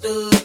[0.00, 0.37] Go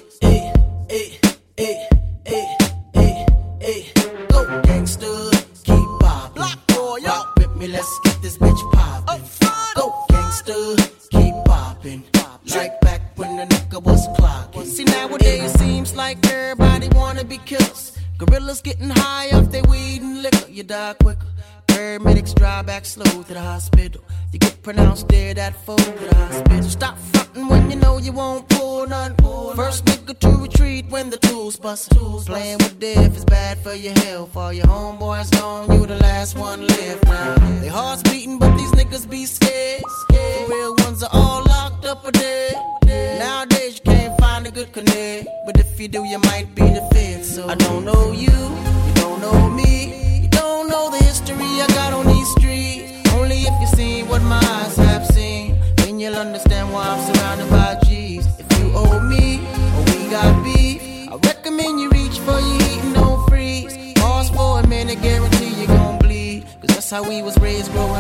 [66.93, 67.92] how we was raised growing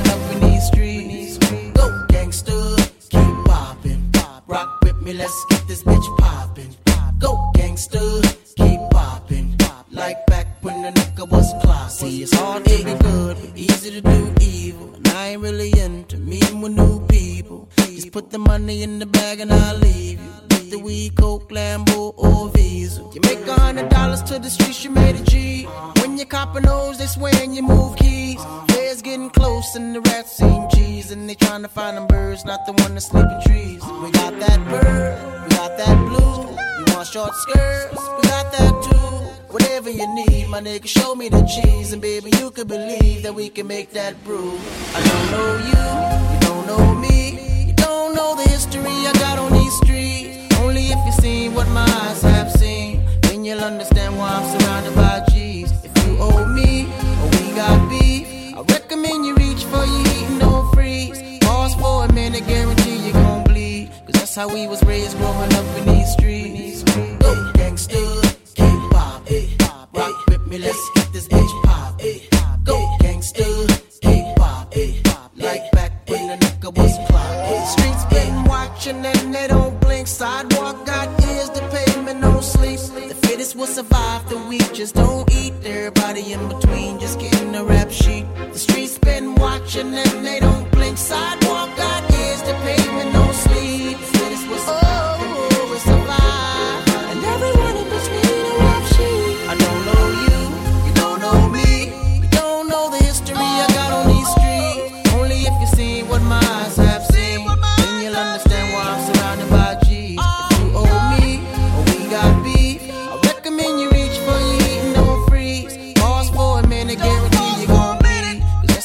[40.73, 41.93] my nigga, show me the cheese.
[41.93, 44.57] And baby, you can believe that we can make that brew.
[44.95, 47.67] I don't know you, you don't know me.
[47.67, 50.55] You don't know the history I got on these streets.
[50.59, 54.95] Only if you seen what my eyes have seen, then you'll understand why I'm surrounded
[54.95, 55.71] by G's.
[55.83, 56.85] If you owe me
[57.21, 61.39] or we got beef, I recommend you reach for your heat and don't freeze.
[61.41, 63.91] Pause for a minute, guarantee you gon' bleed.
[64.05, 66.83] Cause that's how we was raised growing up in these streets.
[67.19, 68.02] Go gangster,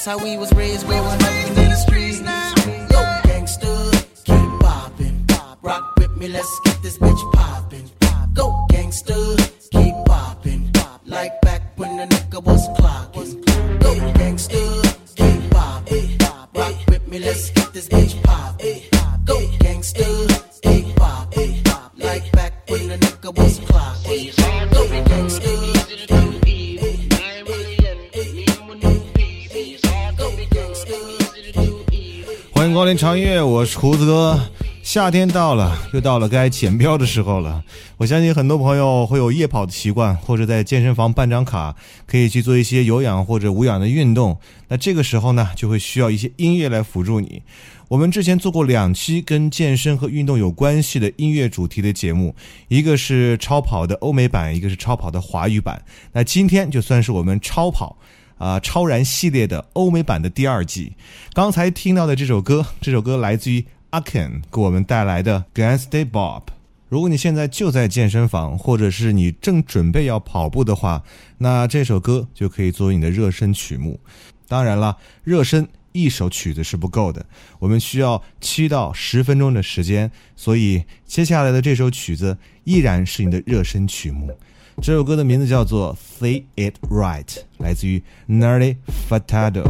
[0.08, 2.20] how we was raised growing up in these streets.
[2.20, 3.90] Yo, gangster,
[4.24, 5.26] keep poppin'.
[5.60, 7.84] Rock with me, let's get this bitch poppin'.
[8.32, 9.36] Go gangster,
[9.70, 10.72] keep poppin'.
[11.04, 12.97] Like back when the nigga was clockin'.
[32.88, 34.40] 欢迎光临长音乐，我是胡子哥。
[34.82, 37.62] 夏天到了，又到了该减标的时候了。
[37.98, 41.76] 我相信很多朋友会有夜跑的习惯，或者在健身房办张卡，
[42.06, 44.38] 可以去做一些有氧或者无氧的运动。
[44.68, 47.42] 那这个时候呢，就会需要一些音乐来辅助你。
[47.88, 52.34] 我们之前做过两期跟健身和运动有关系的音乐主题的节目，
[52.68, 55.82] 一个是超跑的欧美版，一个是超跑的华语版。
[56.12, 57.98] 那今天就算是我们超跑
[58.38, 60.94] 啊超燃系列的欧美版的第二季。
[61.34, 66.40] 刚才听到的这首歌，这首歌来自于阿 Ken 给我们带来的《g a n s t a Bob》。
[66.88, 71.02] 如果你现在就在健身房，或者是你正准备要跑步的话，
[71.36, 74.00] 那这首歌就可以作为你的热身曲目。
[74.46, 77.26] 当然了，热身一首曲子是不够的，
[77.58, 80.10] 我们需要七到十分钟的时间。
[80.34, 84.34] 所以接下来的这首曲子依然是你的热身曲目。
[84.80, 87.24] 这首歌的名字叫做《Say It Right》，
[87.58, 88.76] 来自于 Nelly
[89.08, 89.64] Furtado。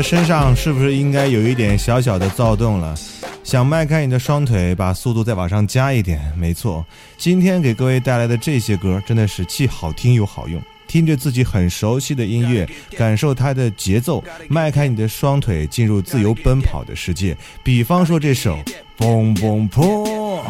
[0.00, 2.94] 的身上是不是应该有一点小小的躁动了？
[3.44, 6.18] 想迈开你的双腿，把速度再往上加一点。
[6.38, 6.82] 没错，
[7.18, 10.58] 今天给各位带来的这些歌真的是既好听又好用。
[10.88, 12.66] 听着自己很熟悉的音乐，
[12.96, 17.36] 感受它的节奏，迈开你的双腿，进入自由奔跑的世界。
[17.62, 18.56] 比方说这首
[18.98, 20.40] 《Boom Boom Boom》。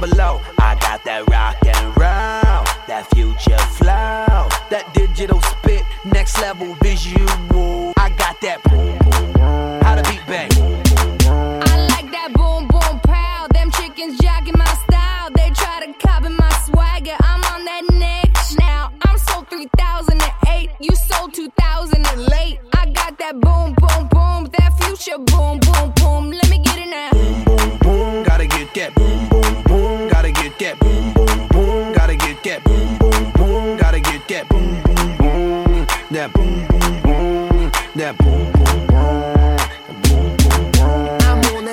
[0.00, 0.40] Below.
[0.58, 7.59] I got that rock and roll, that future flow, that digital spit, next level visual.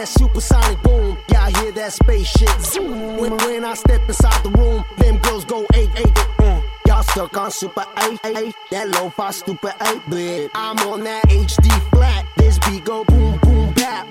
[0.08, 1.18] that supersonic boom.
[1.32, 3.18] Y'all hear that spaceship zoom.
[3.18, 6.28] When, when I step inside the room, them girls go eight, eight, eight.
[6.40, 6.64] Mm.
[6.88, 10.52] Y'all stuck on super 8, 8, that low fi stupid 8 bit.
[10.56, 14.08] I'm on that HD flat, this beat go boom, boom, bap.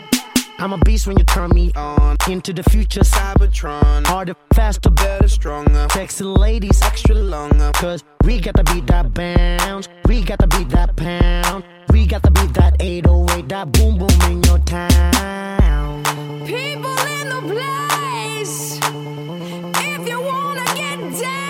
[0.59, 3.01] I'm a beast when you turn me on into the future.
[3.01, 7.71] Cybertron, Harder, faster, better, stronger, sexy ladies, extra longer.
[7.75, 9.89] Cause we got to beat that bounce.
[10.07, 11.65] We got to beat that pound.
[11.91, 16.05] We got to beat that 808, that boom boom in your town.
[16.47, 18.79] People in the place.
[18.81, 21.46] If you wanna get down,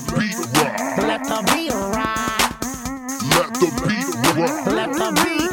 [0.00, 0.98] the beat rock.
[0.98, 2.60] Let the beat rock.
[3.30, 4.66] Let the beat rock.
[4.66, 5.50] Let the beat.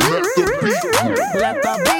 [0.00, 1.34] Let the beat rock.
[1.34, 1.99] Let the beat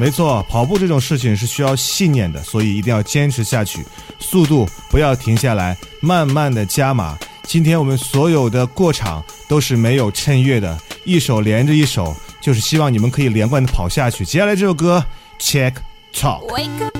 [0.00, 3.84] 没错，跑步这种事情是需要信念的，所以一定要坚持下去，
[4.18, 7.18] 速度不要停下来，慢慢的加码。
[7.42, 14.24] 今天我们所有的过场都是没有趁月的，一首连着一首，就是希望你们可以连贯的跑下去。
[14.24, 15.04] 接下来这首歌
[15.38, 15.74] ，Check
[16.14, 16.99] Talk。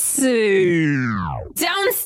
[0.21, 2.00] Don't stop,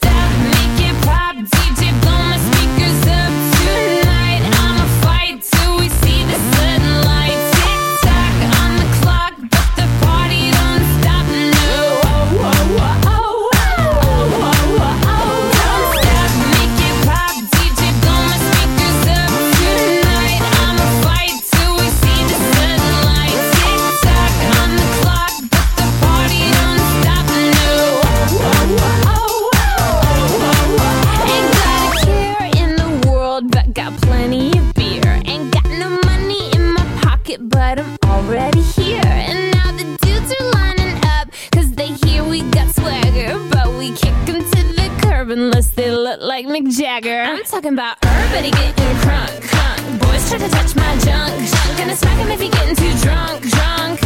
[46.85, 47.21] like Jagger.
[47.21, 49.99] I'm talking about everybody getting crunk, crunk.
[49.99, 51.77] Boys try to touch my junk, junk.
[51.77, 54.01] Gonna smack 'em if he getting too drunk, drunk.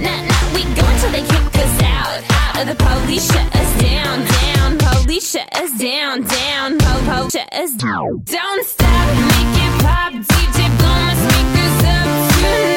[0.00, 2.22] Nah, nah, we go until they kick us out.
[2.56, 4.78] Out of the police, shut us down, down.
[4.78, 6.78] Police, shut us down, down.
[6.78, 8.22] Po, po, shut us down.
[8.24, 10.12] Don't stop, make it pop.
[10.12, 12.06] DJ, blow my speakers up
[12.42, 12.71] tonight.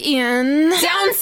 [0.00, 0.70] in.
[0.70, 1.12] Down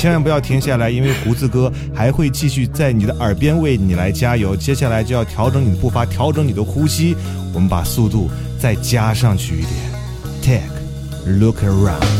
[0.00, 4.56] 千万不要停下来因为胡子哥还会继续在你的耳边为你来加油。
[4.56, 7.14] 接下来就要调整你的步伐调整你的呼吸
[7.52, 9.70] 我们把速度再加上去一点。
[10.40, 10.72] Take
[11.26, 12.19] look around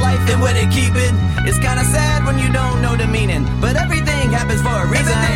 [0.00, 1.12] life and where they keep it.
[1.48, 5.08] It's kinda sad when you don't know the meaning, but everything happens for a reason.
[5.08, 5.29] Everything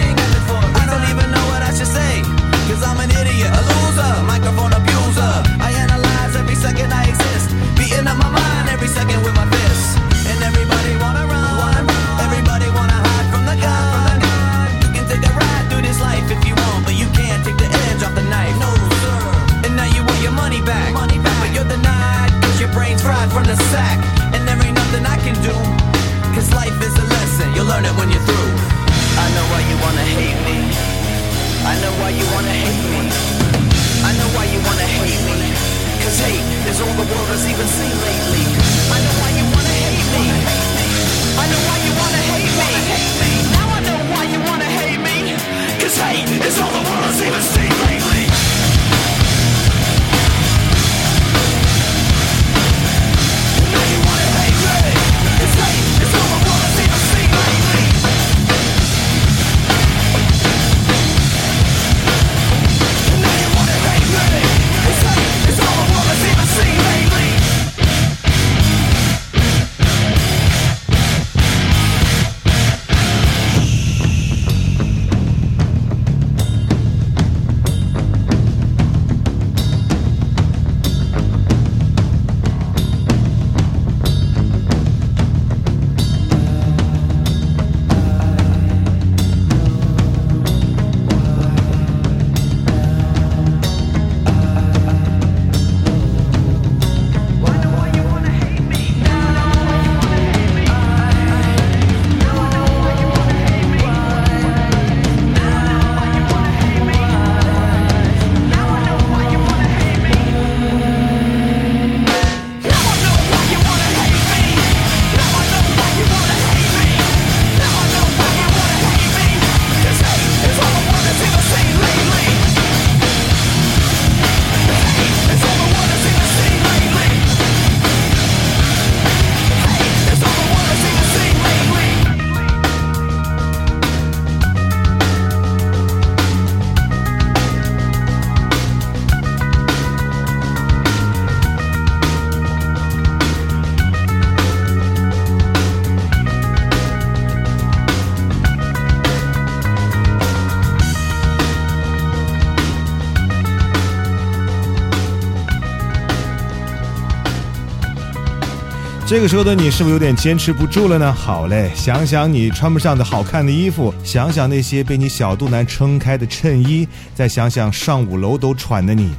[159.15, 161.13] 这个时候的你是不是有点坚持不住了呢？
[161.13, 169.15] 好嘞，想想你穿不上的好看的衣服，想想那些被你小肚腩撑开的衬衣，再想想上五楼都喘的你。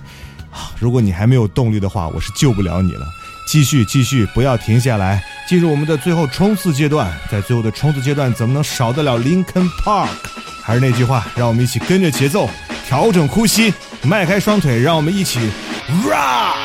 [0.51, 3.07] 啊如果你还没有动力的话，我是救不了你了。
[3.47, 7.09] 继续，继续，不要停下来，进入我们的最后冲刺阶段。
[7.31, 10.09] 在最后的冲刺阶段，怎么能少得了 Lincoln Park？
[10.61, 12.49] 还是那句话，让我们一起跟着节奏，
[12.85, 15.39] 调整呼吸，迈开双腿，让我们一起
[16.03, 16.64] rock。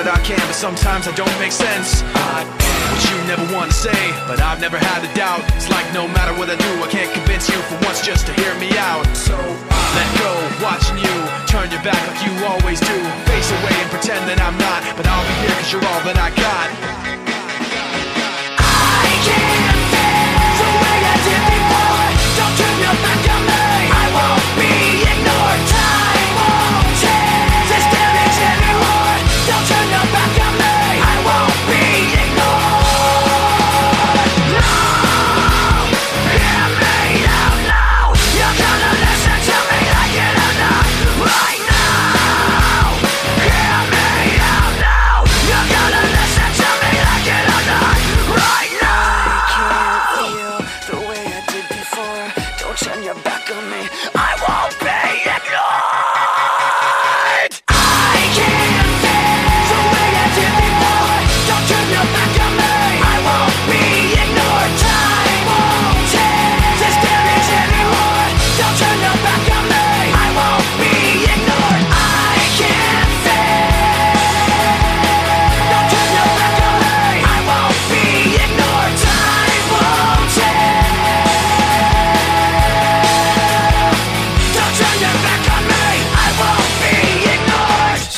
[0.00, 2.00] What I can, but sometimes I don't make sense.
[2.32, 2.40] I
[2.88, 5.44] what you never want to say, but I've never had a doubt.
[5.52, 8.32] It's like no matter what I do, I can't convince you for once just to
[8.40, 9.04] hear me out.
[9.12, 10.32] So I let go,
[10.64, 12.96] watching you turn your back like you always do.
[13.28, 16.16] Face away and pretend that I'm not, but I'll be here cause you're all that
[16.16, 16.99] I got.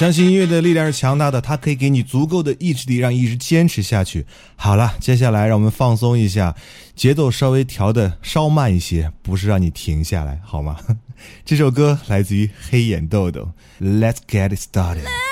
[0.02, 4.26] 相信音乐的力量是强大的，它可以给你足够的意志力，让你一直坚持下去。
[4.56, 6.56] 好了，接下来让我们放松一下，
[6.96, 10.76] 节奏稍微调的稍慢一些，不是让你停下来，好吗？
[11.46, 15.31] 这首歌来自于黑眼豆豆，Let's get it started。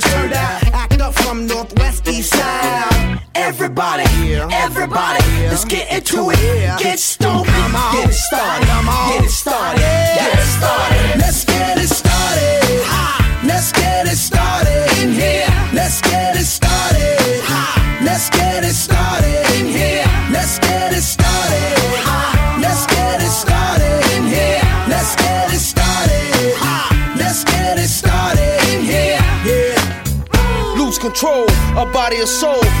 [5.61, 6.79] let's get into it.
[6.79, 11.19] Get stoked, get it started, get it started, get it started.
[11.19, 13.45] Let's get it started.
[13.45, 15.45] Let's get it started in here.
[15.73, 17.43] Let's get it started.
[18.01, 20.05] Let's get it started in here.
[20.31, 21.77] Let's get it started.
[22.59, 24.61] Let's get it started in here.
[24.89, 26.57] Let's get it started.
[27.17, 29.21] Let's get it started in here.
[29.45, 30.73] Yeah.
[30.77, 32.80] lose control of body and soul.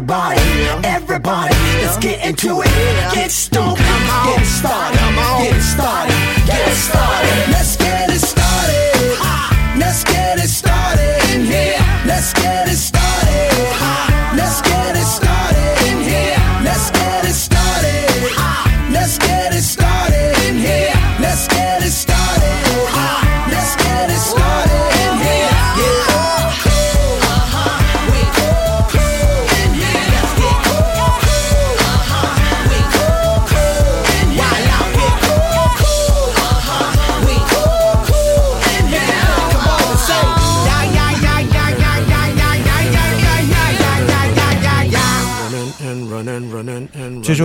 [0.00, 0.40] Everybody,
[0.82, 3.14] everybody, let's get into it.
[3.14, 3.79] Get stoned,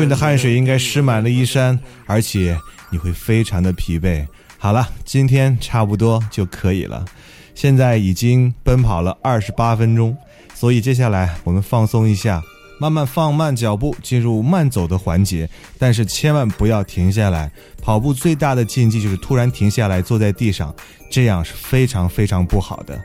[0.06, 2.56] 你的汗水应该湿满了衣衫，而且
[2.92, 4.24] 你会非常的疲惫。
[4.60, 7.04] 好了，今天差不多就可以了。
[7.56, 10.16] 现在已经奔跑了二十八分钟，
[10.54, 12.40] 所以接下来我们放松一下，
[12.80, 15.50] 慢慢放慢脚步，进入慢走的环节。
[15.80, 17.52] 但是千万不要停下来。
[17.82, 20.74] 跑步最大的禁忌就是突然停下来坐在地上，
[21.10, 23.00] 这样是非常非常不好的。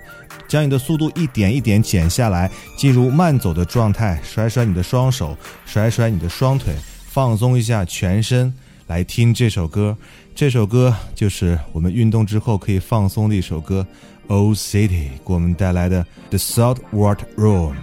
[0.50, 6.74] 将你的速度一点一点减下来，进入慢走的状态，甩甩你的双手，甩甩你的双腿，
[7.06, 8.52] 放松一下全身，
[8.88, 9.96] 来听这首歌。
[10.34, 13.86] 这首歌就是我们运动之后可以放松的一首歌，
[14.34, 14.88] 《Old City》
[15.24, 17.74] 给我们带来的《The Salt Water Room》。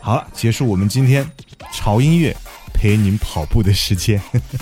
[0.00, 1.30] 好了，结束我们今天
[1.74, 2.34] 潮音乐
[2.72, 4.18] 陪您跑步的时间。
[4.32, 4.58] 呵呵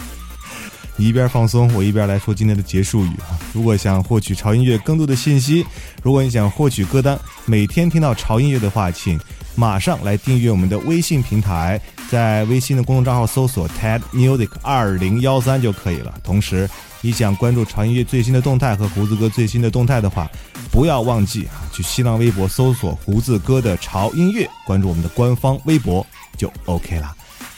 [0.96, 3.38] 你一边放松，我一边来说今天的结束语啊。
[3.52, 5.64] 如果想获取潮音乐更多的信息，
[6.02, 9.20] 如果你想获取歌单，每天听到潮音乐的话，请
[9.54, 16.14] 马上来订阅我们的微信平台，在微信的公众账号搜索 TED Music 二零幺三就可以了。
[16.24, 16.68] 同时，
[17.02, 20.30] 你想关注潮音乐最新的动态和胡子哥最新的动态的话，
[20.72, 26.06] 不要忘记啊，去新浪微博搜索胡子哥的潮音乐，关注我们的官方微博
[26.38, 27.14] 就 OK 了。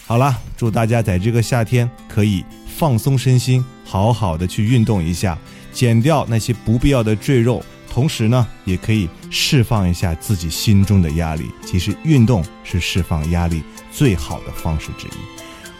[0.07, 2.44] 好了，祝大家在这个夏天可以
[2.78, 5.36] 放松身心，好好的去运动一下，
[5.72, 7.60] 减掉那些不必要的赘肉，
[7.92, 11.50] 同时呢，也可以释放一下自己心中的压力。
[11.66, 15.10] 其实运动是释放压力最好的方式之一。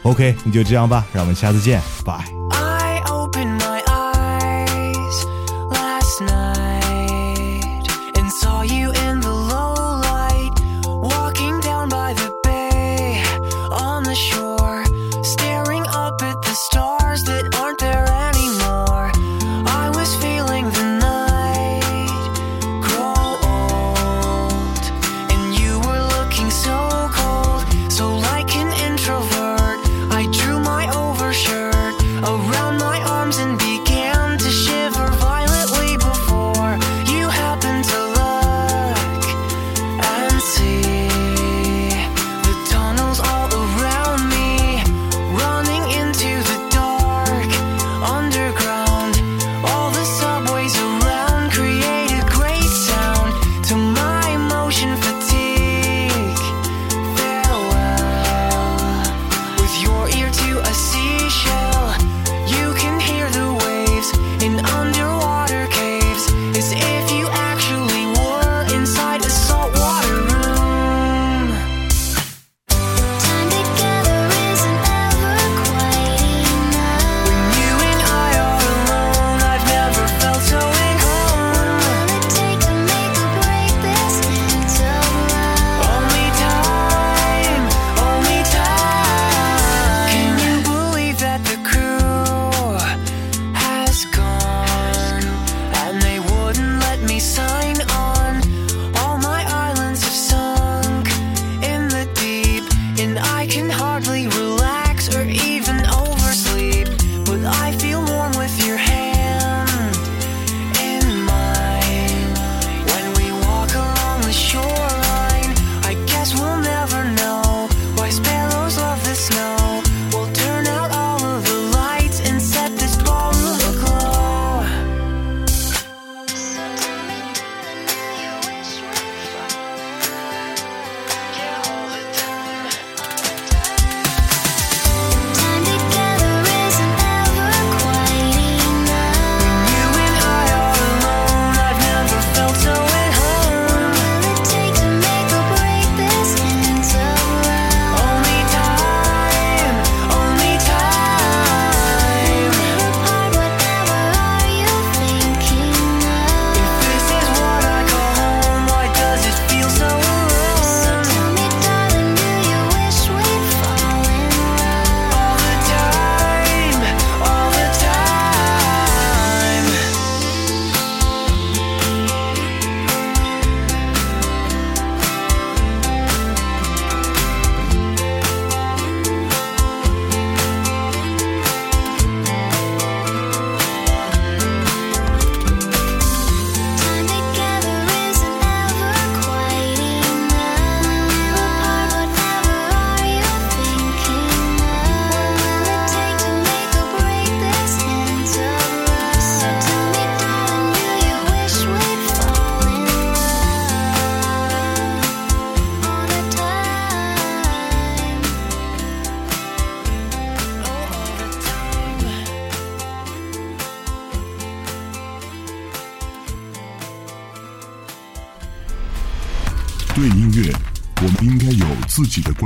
[0.03, 2.38] OK，你就这样吧，让我们下次见，拜。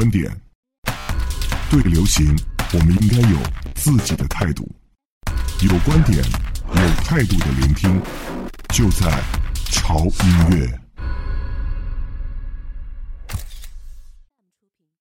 [0.02, 0.41] Buen día.